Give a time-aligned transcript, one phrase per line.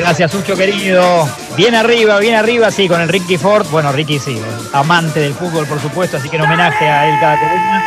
[0.00, 1.28] Gracias, Sucho querido.
[1.56, 3.66] Bien arriba, bien arriba, sí, con el Ricky Ford.
[3.70, 4.40] Bueno, Ricky sí,
[4.72, 7.84] amante del fútbol, por supuesto, así que en homenaje a él cada columna.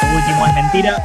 [0.00, 0.96] Su último es mentira.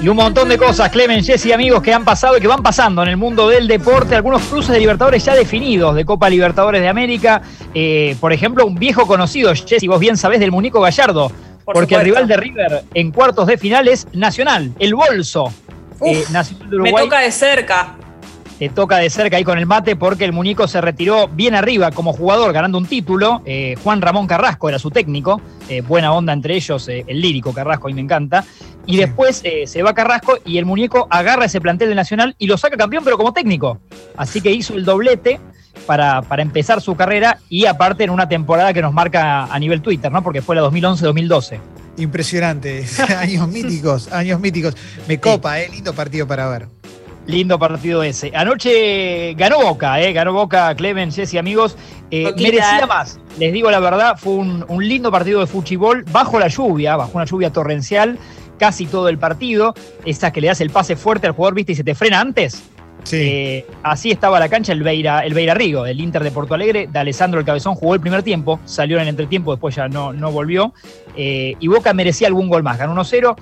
[0.00, 3.02] Y un montón de cosas, Clemen, Jesse, amigos, que han pasado y que van pasando
[3.02, 4.14] en el mundo del deporte.
[4.14, 7.42] Algunos cruces de Libertadores ya definidos de Copa Libertadores de América.
[7.74, 11.32] Eh, por ejemplo, un viejo conocido, Jesse, vos bien sabés, del Munico Gallardo.
[11.64, 15.52] porque el rival de River en cuartos de final es Nacional, el Bolso.
[16.02, 16.24] Eh,
[16.70, 17.96] me toca de cerca
[18.60, 21.92] te toca de cerca ahí con el mate porque el Muñico se retiró bien arriba
[21.92, 23.40] como jugador, ganando un título.
[23.46, 27.54] Eh, Juan Ramón Carrasco era su técnico, eh, buena onda entre ellos, eh, el lírico
[27.54, 28.44] Carrasco, y me encanta.
[28.84, 32.58] Y después se va Carrasco y el Muñeco agarra ese plantel de Nacional y lo
[32.58, 33.80] saca campeón, pero como técnico.
[34.14, 35.40] Así que hizo el doblete
[35.86, 39.80] para, para empezar su carrera y aparte en una temporada que nos marca a nivel
[39.80, 40.22] Twitter, ¿no?
[40.22, 41.58] Porque fue la 2011-2012.
[41.96, 42.84] Impresionante,
[43.16, 44.76] años míticos, años míticos.
[45.08, 46.79] Me copa, eh, lindo partido para ver.
[47.30, 48.32] Lindo partido ese.
[48.34, 50.12] Anoche ganó Boca, ¿eh?
[50.12, 51.76] ganó Boca, Clemens, Jesse, amigos.
[52.10, 56.48] Eh, merecía más, les digo la verdad, fue un, lindo partido de fútbol bajo la
[56.48, 58.18] lluvia, bajo una lluvia torrencial,
[58.58, 59.74] casi todo el partido.
[60.04, 62.64] Esa que le das el pase fuerte al jugador, viste, y se te frena antes.
[63.04, 63.16] Sí.
[63.16, 66.88] Eh, así estaba la cancha el Beira, el Beira Rigo, el Inter de Porto Alegre.
[66.90, 70.12] De Alessandro el Cabezón jugó el primer tiempo, salió en el entretiempo, después ya no,
[70.12, 70.72] no volvió.
[71.16, 73.36] Eh, y Boca merecía algún gol más, ganó 1-0.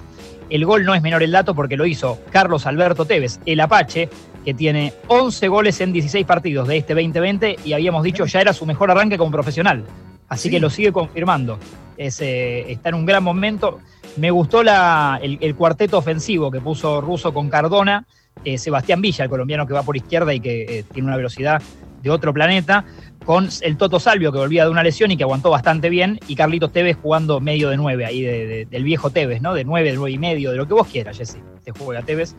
[0.50, 4.08] El gol no es menor el dato porque lo hizo Carlos Alberto Tevez, el Apache,
[4.44, 8.54] que tiene 11 goles en 16 partidos de este 2020 y habíamos dicho ya era
[8.54, 9.84] su mejor arranque como profesional.
[10.28, 11.58] Así que lo sigue confirmando.
[11.96, 13.80] Eh, está en un gran momento.
[14.16, 18.06] Me gustó el, cuarteto ofensivo que puso Russo con Cardona,
[18.44, 21.62] eh, Sebastián Villa, el colombiano que va por izquierda y que eh, tiene una velocidad
[22.02, 22.84] de otro planeta
[23.24, 26.34] con el Toto Salvio que volvía de una lesión y que aguantó bastante bien, y
[26.34, 29.52] Carlitos Tevez jugando medio de nueve ahí del viejo Tevez, ¿no?
[29.52, 32.34] De nueve, de nueve y medio, de lo que vos quieras, Jesse, te juega Tevez,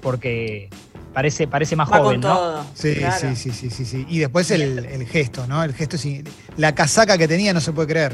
[0.00, 0.70] porque
[1.12, 2.64] parece, parece más joven, ¿no?
[2.72, 4.06] Sí, sí, sí, sí, sí, sí.
[4.08, 5.62] Y después el, el gesto, ¿no?
[5.62, 5.98] El gesto,
[6.56, 8.12] la casaca que tenía no se puede creer.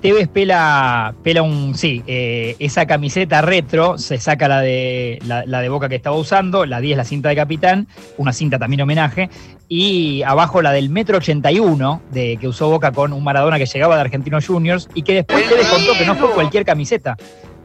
[0.00, 5.68] Tevez pela, pela un, sí, eh, esa camiseta retro, se saca la de, la, de
[5.68, 9.30] Boca que estaba usando, la 10 la cinta de capitán, una cinta también homenaje,
[9.68, 13.96] y abajo la del metro 81 de, que usó Boca con un Maradona que llegaba
[13.96, 17.16] de Argentinos Juniors y que después Tevez contó que no fue cualquier camiseta.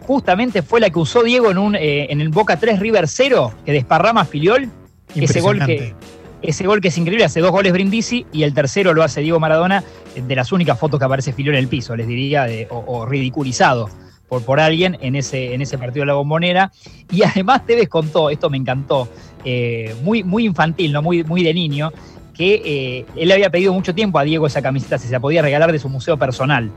[0.02, 3.54] Justamente fue la que usó Diego en, un, eh, en el Boca 3 River 0,
[3.66, 4.70] que desparrama Filiol,
[5.16, 5.94] ese gol que
[6.42, 9.40] ese gol que es increíble, hace dos goles Brindisi y el tercero lo hace Diego
[9.40, 9.84] Maradona,
[10.16, 13.90] de las únicas fotos que aparece Filón en el piso, les diría, o, ridiculizado
[14.28, 16.72] por, por alguien en ese, en ese partido de la bombonera.
[17.12, 19.10] Y además te contó, esto me encantó,
[19.44, 21.02] eh, muy, muy infantil, ¿no?
[21.02, 21.92] muy, muy de niño,
[22.34, 25.42] que eh, él había pedido mucho tiempo a Diego esa camiseta, si se la podía
[25.42, 26.72] regalar de su museo personal.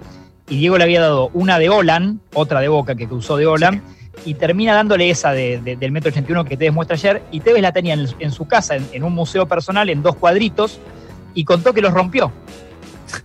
[0.49, 3.83] Y Diego le había dado una de Olan, otra de Boca que usó de Olan
[4.25, 7.95] y termina dándole esa del metro 81 que te muestra ayer, y Tevez la tenía
[7.95, 10.79] en, su casa, en, un museo personal, en dos cuadritos,
[11.35, 12.33] y contó que los rompió.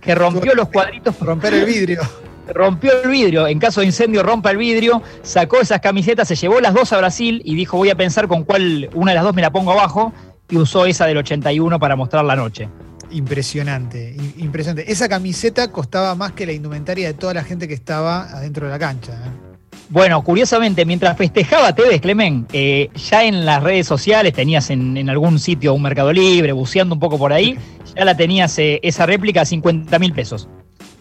[0.00, 1.18] Que rompió los cuadritos.
[1.20, 2.02] Romper el vidrio.
[2.48, 6.60] Rompió el vidrio, en caso de incendio rompa el vidrio, sacó esas camisetas, se llevó
[6.60, 9.34] las dos a Brasil y dijo voy a pensar con cuál, una de las dos
[9.34, 10.14] me la pongo abajo,
[10.48, 12.70] y usó esa del 81 para mostrar la noche.
[13.10, 14.90] Impresionante, impresionante.
[14.90, 18.72] Esa camiseta costaba más que la indumentaria de toda la gente que estaba adentro de
[18.72, 19.12] la cancha.
[19.12, 19.47] ¿eh?
[19.90, 25.38] Bueno, curiosamente, mientras festejaba Tevez, Clemen, eh, ya en las redes sociales tenías en, algún
[25.38, 27.56] sitio un Mercado Libre, buceando un poco por ahí,
[27.96, 30.48] ya la tenías eh, esa réplica a 50 mil pesos.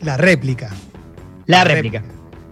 [0.01, 0.69] La réplica.
[1.47, 2.03] La, réplica.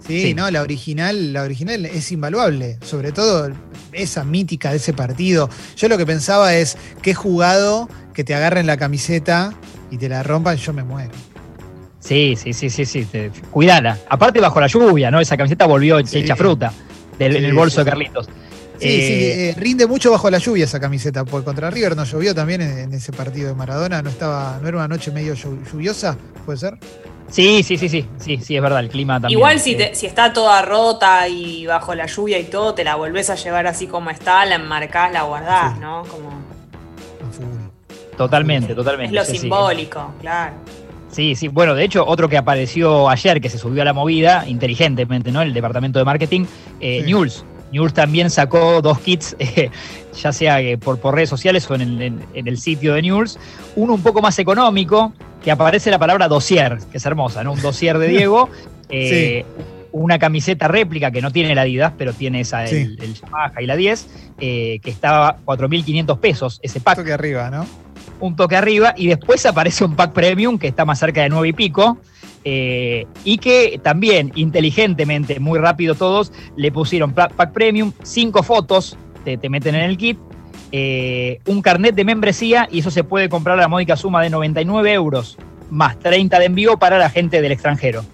[0.06, 3.50] Sí, no, la original, la original es invaluable, sobre todo
[3.92, 5.48] esa mítica de ese partido.
[5.76, 9.54] Yo lo que pensaba es, qué jugado que te agarren la camiseta
[9.90, 11.12] y te la rompan, yo me muero.
[12.06, 13.06] Sí, sí, sí, sí, sí.
[13.50, 13.98] Cuidala.
[14.08, 15.18] Aparte bajo la lluvia, ¿no?
[15.18, 16.72] Esa camiseta volvió hecha fruta
[17.18, 18.26] del, en el bolso de Carlitos.
[18.78, 22.04] Sí, sí, eh, eh, rinde mucho bajo la lluvia esa camiseta, porque contra River no
[22.04, 26.16] llovió también en, ese partido de Maradona, no estaba, no era una noche medio lluviosa,
[26.44, 26.78] ¿puede ser?
[27.30, 29.38] Sí, sí, sí, sí, sí, sí, es verdad, el clima también.
[29.38, 33.30] Igual si, si está toda rota y bajo la lluvia y todo, te la volvés
[33.30, 36.04] a llevar así como está, la enmarcás, la guardás, ¿no?
[36.04, 36.30] Como...
[38.16, 39.18] Totalmente, totalmente.
[39.18, 40.54] Es lo simbólico, claro.
[41.16, 44.44] Sí, sí, bueno, de hecho, otro que apareció ayer, que se subió a la movida,
[44.46, 45.40] inteligentemente, ¿no?
[45.40, 46.44] El departamento de marketing,
[46.78, 47.42] eh, News.
[47.72, 49.70] News también sacó dos kits, eh,
[50.14, 53.38] ya sea por, por, redes sociales o en el, sitio de News.
[53.76, 57.52] Uno un poco más económico, que aparece la palabra dossier, que es hermosa, ¿no?
[57.52, 58.50] Un dossier de Diego.
[58.88, 59.44] Eh,
[59.90, 63.74] una camiseta réplica que no tiene la Adidas, pero tiene esa, el, Yamaha y la
[63.74, 64.06] 10,
[64.38, 67.02] que estaba 4.500 pesos ese pack.
[67.02, 67.66] que arriba, ¿no?
[68.20, 71.48] Un toque arriba y después aparece un pack premium que está más cerca de 9
[71.48, 71.98] y pico.
[72.48, 79.36] Eh, y que también inteligentemente, muy rápido todos, le pusieron pack premium, cinco fotos, te,
[79.36, 80.16] te meten en el kit,
[80.72, 84.30] eh, un carnet de membresía y eso se puede comprar a la módica suma de
[84.30, 85.36] 99 euros
[85.70, 88.04] más 30 de envío para la gente del extranjero.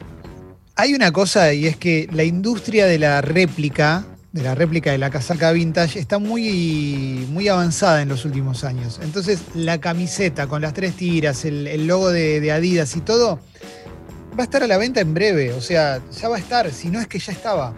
[0.77, 4.99] Hay una cosa y es que la industria de la réplica, de la réplica de
[4.99, 8.99] la casaca vintage, está muy, muy avanzada en los últimos años.
[9.03, 13.39] Entonces, la camiseta con las tres tiras, el, logo de, Adidas y todo,
[14.39, 15.53] va a estar a la venta en breve.
[15.53, 17.75] O sea, ya va a estar, si no es que ya estaba.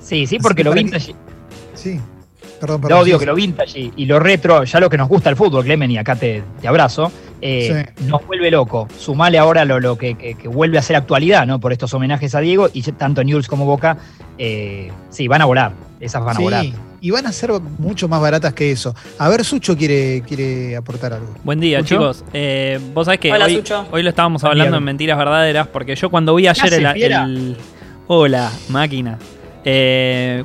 [0.00, 1.14] Sí, sí, porque lo vintage.
[1.74, 2.00] Sí.
[2.60, 2.98] Perdón, perdón.
[3.00, 5.64] No, digo que lo vintage y, lo retro, ya lo que nos gusta el fútbol,
[5.64, 7.10] Clemen, y acá te, te abrazo,
[7.46, 8.88] eh, nos vuelve loco.
[8.98, 11.60] Sumale ahora lo, que, vuelve a ser actualidad, ¿no?
[11.60, 13.98] Por estos homenajes a Diego y tanto Newell's como Boca,
[14.38, 15.72] eh, sí, van a volar.
[16.00, 16.66] Esas van a volar.
[17.02, 18.94] Y van a ser mucho más baratas que eso.
[19.18, 21.34] A ver, Sucho quiere, quiere aportar algo.
[21.44, 22.24] Buen día, chicos.
[22.32, 26.46] Eh, vos sabés que hoy, lo estábamos hablando en Mentiras Verdaderas, porque yo cuando vi
[26.46, 27.58] ayer el,
[28.06, 29.18] Hola, máquina.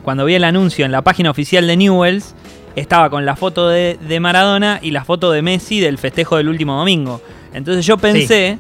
[0.04, 2.36] cuando vi el anuncio en la página oficial de Newells,
[2.75, 6.77] estaba con la foto de, Maradona y la foto de Messi del festejo del último
[6.77, 7.21] domingo.
[7.54, 8.57] Entonces yo pensé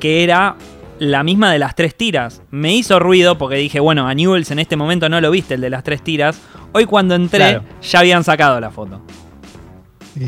[0.00, 0.56] que era
[0.98, 2.42] la misma de las tres tiras.
[2.50, 5.60] Me hizo ruido porque dije, bueno, a Newells en este momento no lo viste, el
[5.60, 6.40] de las tres tiras.
[6.72, 9.00] Hoy cuando entré ya habían sacado la foto.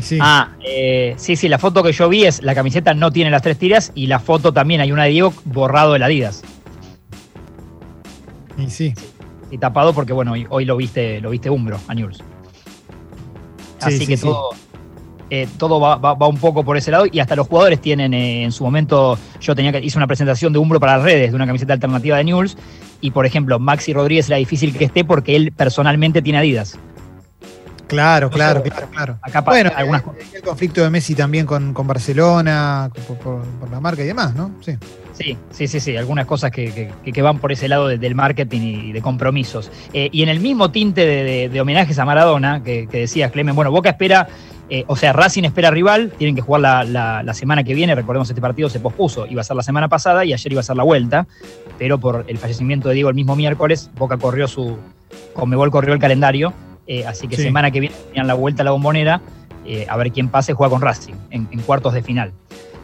[0.01, 0.19] Sí.
[0.21, 3.41] Ah, eh, sí, sí, la foto que yo vi es la camiseta no tiene las
[3.41, 6.43] tres tiras y la foto también hay una de Diego borrado de la Adidas.
[8.57, 8.93] Y sí.
[9.51, 12.23] Y tapado porque, bueno, hoy, lo viste, lo viste Umbro a Newells.
[13.81, 14.49] Así que todo,
[15.29, 18.51] eh, todo va, un poco por ese lado y hasta los jugadores tienen eh, en
[18.51, 21.45] su momento, yo tenía que hice una presentación de Umbro para las redes de una
[21.45, 22.57] camiseta alternativa de News
[22.99, 26.79] y por ejemplo Maxi Rodríguez era difícil que esté porque él personalmente tiene Adidas.
[27.87, 29.19] Claro, claro, claro, claro.
[29.21, 30.03] Acá bueno, algunas
[30.33, 32.91] el conflicto de Messi también con, Barcelona,
[33.23, 34.51] por, la marca y demás, ¿no?
[34.61, 34.77] Sí.
[35.19, 39.01] Sí, sí, sí, sí, algunas cosas que, van por ese lado del marketing y de
[39.01, 39.69] compromisos.
[39.91, 41.05] Eh, y en el mismo tinte
[41.49, 44.29] de, homenajes a Maradona, que, decías, Clemen, bueno, Boca espera,
[44.69, 48.39] eh, o sea, Racing espera rival, tienen que jugar la, semana que viene, recordemos este
[48.39, 50.83] partido se pospuso, iba a ser la semana pasada y ayer iba a ser la
[50.83, 51.27] vuelta,
[51.77, 54.77] pero por el fallecimiento de Diego el mismo miércoles, Boca corrió su,
[55.33, 56.53] Conmebol corrió el calendario,
[56.87, 59.21] eh, así que semana que viene tenían la vuelta a la bombonera,
[59.87, 62.31] a ver quién pase, juega con Racing en cuartos de final.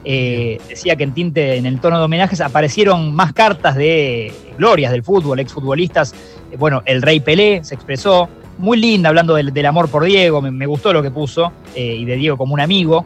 [0.07, 4.91] Eh, decía que en tinte, en el tono de homenajes, aparecieron más cartas de glorias
[4.91, 6.13] del fútbol, exfutbolistas.
[6.51, 8.29] Eh, bueno, el Rey Pelé se expresó,
[8.59, 12.15] muy linda, hablando del, amor por Diego, me, gustó lo que puso, eh, y de
[12.15, 13.05] Diego como un amigo.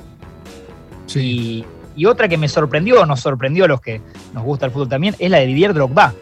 [1.16, 1.66] Y,
[2.06, 4.02] otra que me sorprendió, nos sorprendió a los que
[4.34, 6.14] nos gusta el fútbol también, es la de Didier Drogba,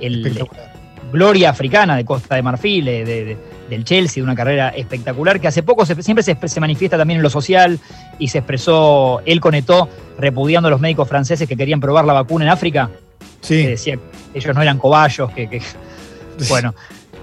[0.00, 0.46] el,
[1.12, 3.36] gloria africana de Costa de Marfil, de
[3.68, 7.30] del Chelsea, de una carrera espectacular, que hace poco siempre se, manifiesta también en lo
[7.30, 7.78] social
[8.18, 12.44] y se expresó, él conectó repudiando a los médicos franceses que querían probar la vacuna
[12.44, 12.90] en África.
[13.40, 13.62] Sí.
[13.62, 15.60] Que decía que ellos no eran cobayos, que,
[16.48, 16.74] bueno.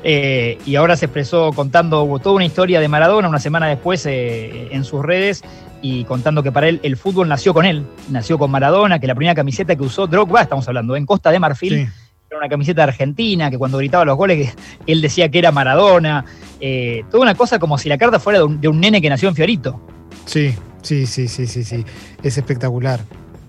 [0.05, 4.67] Eh, y ahora se expresó contando toda una historia de Maradona una semana después eh,
[4.71, 5.43] en sus redes
[5.81, 9.15] y contando que para él el fútbol nació con él, nació con Maradona, que la
[9.15, 11.89] primera camiseta que usó Drogba, estamos hablando, en Costa de Marfil,
[12.37, 14.55] una camiseta argentina, que cuando gritaba los goles
[14.87, 16.25] él decía que era Maradona.
[16.59, 19.35] Eh, toda una cosa como si la carta fuera de un, nene que nació en
[19.35, 19.79] Fiorito.
[20.25, 21.85] Sí, sí, sí, sí, sí, sí.
[22.21, 23.01] Es espectacular.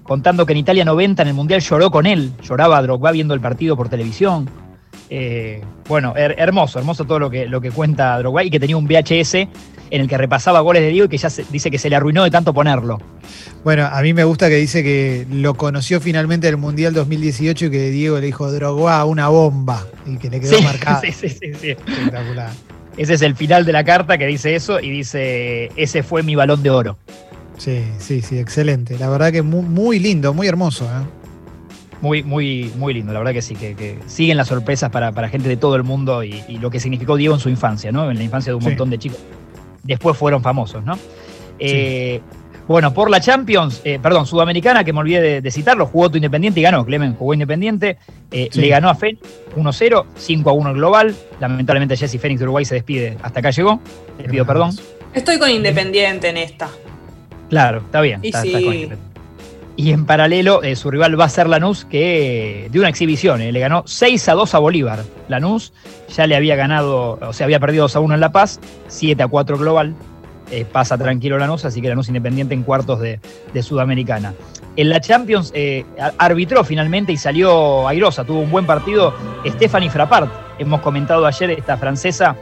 [0.02, 3.40] Contando que en Italia 90 en el Mundial lloró con él, lloraba Drogba viendo el
[3.40, 4.48] partido por televisión.
[5.08, 8.86] Eh, bueno, hermoso, hermoso todo lo que, lo que cuenta Drogba y que tenía un
[8.86, 9.48] VHS
[9.90, 12.24] en el que repasaba goles de Diego y que ya dice que se le arruinó
[12.24, 13.00] de tanto ponerlo.
[13.64, 17.66] Bueno, a mí me gusta que dice que lo conoció finalmente en el Mundial 2018
[17.66, 21.02] y que Diego le dijo Drogba una bomba y que le quedó marcado.
[21.04, 21.70] Sí, sí, sí, sí.
[21.70, 22.50] Espectacular.
[22.96, 26.34] Ese es el final de la carta que dice eso y dice, ese fue mi
[26.36, 26.96] balón de oro.
[27.58, 28.98] Sí, sí, sí, excelente.
[28.98, 30.84] La verdad que muy, lindo, muy hermoso.
[30.84, 31.04] ¿eh?
[32.00, 35.56] Muy, muy, muy lindo, la verdad que sí, que, siguen las sorpresas para, gente de
[35.56, 38.10] todo el mundo y, lo que significó Diego en su infancia, ¿no?
[38.10, 39.18] En la infancia de un montón de chicos.
[39.84, 40.98] Después fueron famosos, ¿no?
[41.58, 42.20] Eh,
[42.66, 46.60] bueno, por la Champions, eh, perdón, Sudamericana, que me olvidé de, citarlo, jugó tu Independiente
[46.60, 46.84] y ganó.
[46.84, 47.98] Clemen jugó Independiente,
[48.30, 49.20] eh, le ganó a Fénix
[49.54, 51.14] 1-0, 5-1 el global.
[51.40, 53.18] Lamentablemente Jesse Fénix de Uruguay se despide.
[53.22, 53.80] Hasta acá llegó.
[54.18, 54.70] Le pido perdón.
[55.12, 56.70] Estoy con Independiente en esta.
[57.50, 58.20] Claro, está bien.
[58.22, 58.32] Y,
[59.76, 63.60] y en paralelo, eh, su rival va a ser Lanús, que de una exhibición, le
[63.60, 65.00] ganó 6 a 2 a Bolívar.
[65.28, 65.72] Lanús
[66.14, 69.22] ya le había ganado, o sea, había perdido 2 a 1 en La Paz, 7
[69.22, 69.94] a 4 global.
[70.50, 73.18] Eh, pasa tranquilo Lanús, así que Lanús Independiente en cuartos de,
[73.62, 74.34] Sudamericana.
[74.76, 75.84] En la Champions eh,
[76.18, 79.14] arbitró finalmente y salió airosa, tuvo un buen partido
[79.46, 80.30] Stephanie Frappart.
[80.58, 82.36] Hemos comentado ayer esta francesa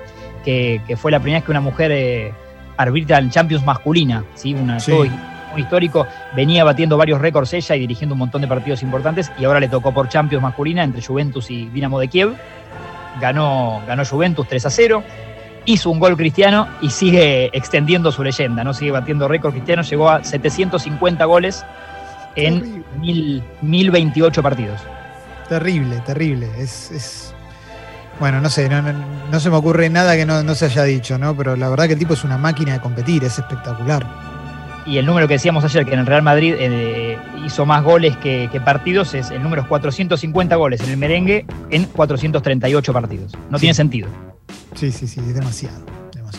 [0.44, 2.32] que, fue la primera vez que una mujer eh,
[2.76, 4.52] arbitra en Champions masculina, ¿sí?
[4.54, 5.10] Una, muy
[5.56, 6.06] histórico.
[6.34, 9.68] Venía batiendo varios récords ella y dirigiendo un montón de partidos importantes y ahora le
[9.68, 12.34] tocó por Champions masculina entre Juventus y Dinamo de Kiev.
[13.20, 15.04] Ganó, ganó Juventus 3 a 0.
[15.64, 18.74] hizo un gol cristiano y sigue extendiendo su leyenda, ¿no?
[18.74, 21.64] Sigue batiendo récord cristiano, llegó a 750 goles
[22.36, 24.80] en mil, 1028 partidos.
[25.48, 26.48] Terrible, terrible.
[26.58, 27.34] Es,
[28.18, 31.36] bueno, no sé, no, se me ocurre nada que no, se haya dicho, ¿no?
[31.36, 34.06] Pero la verdad que el tipo es una máquina de competir, es espectacular.
[34.84, 38.16] Y el número que decíamos ayer, que en el Real Madrid eh, hizo más goles
[38.16, 43.32] que, partidos, es el número es 450 goles en el merengue en 438 partidos.
[43.50, 44.08] No tiene sentido.
[44.74, 45.84] Sí, sí, sí, es demasiado.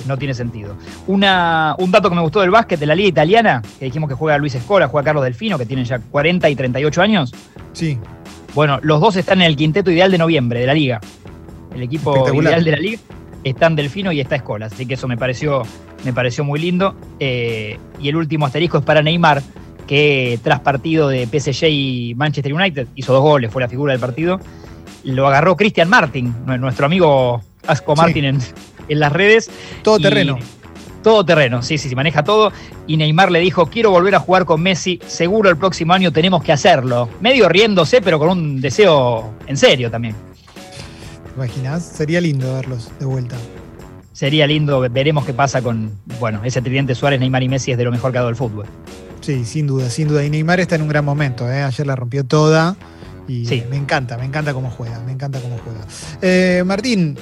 [0.08, 0.76] No tiene sentido.
[1.08, 4.16] Una, un dato que me gustó del básquet de la liga italiana, que dijimos que
[4.16, 7.34] juega Luis Escola, juega Carlos Delfino, que tienen ya 40 y 38 años.
[7.72, 7.98] Sí.
[8.54, 11.00] Bueno, los dos están en el quinteto ideal de noviembre de la liga.
[11.74, 13.00] El equipo ideal de la liga
[13.44, 15.64] están Delfino y está Escola, así que eso me pareció,
[16.04, 16.96] me pareció muy lindo.
[17.20, 19.42] Eh, y el último asterisco es para Neymar,
[19.88, 24.00] que tras partido de PSG y Manchester United hizo dos goles, fue la figura del
[24.00, 24.40] partido.
[25.04, 28.40] Lo agarró Christian Martin, nuestro amigo Asco Martin en,
[28.88, 29.52] las redes.
[29.82, 30.38] Todo terreno.
[31.02, 32.54] Todo terreno, sí, sí, sí, maneja todo.
[32.88, 36.42] Y Neymar le dijo, quiero volver a jugar con Messi, seguro el próximo año tenemos
[36.42, 37.10] que hacerlo.
[37.20, 40.16] Medio riéndose, pero con un deseo en serio también.
[41.34, 41.84] ¿Te imaginas?
[41.84, 43.36] Sería lindo verlos de vuelta.
[44.12, 47.84] Sería lindo, veremos qué pasa con, bueno, ese tridente Suárez, Neymar y Messi es de
[47.84, 48.68] lo mejor que ha dado el fútbol.
[49.22, 50.24] Sí, sin duda, sin duda.
[50.24, 51.64] Y Neymar está en un gran momento, ¿eh?
[51.64, 52.76] ayer la rompió toda.
[53.28, 53.64] Y sí.
[53.68, 55.80] me encanta, me encanta cómo juega, me encanta cómo juega.
[56.22, 57.18] Eh, Martín,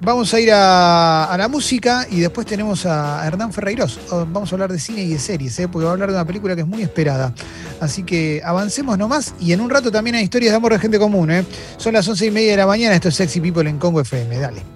[0.00, 3.98] vamos a ir a, la música y después tenemos a Hernán Ferreiros.
[4.10, 5.68] Oh, vamos a hablar de cine y de series, ¿eh?
[5.68, 7.32] porque va a hablar de una película que es muy esperada.
[7.80, 10.98] Así que avancemos nomás y en un rato también hay historias de amor de gente
[10.98, 11.30] común.
[11.30, 11.44] ¿eh?
[11.76, 14.38] Son las once y media de la mañana, esto es Sexy People en Congo FM.
[14.38, 14.70] Dale.